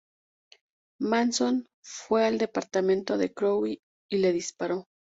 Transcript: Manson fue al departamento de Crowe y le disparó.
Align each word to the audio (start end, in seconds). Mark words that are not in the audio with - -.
Manson 1.01 1.69
fue 1.83 2.25
al 2.25 2.39
departamento 2.39 3.19
de 3.19 3.35
Crowe 3.35 3.67
y 4.09 4.17
le 4.17 4.33
disparó. 4.33 4.87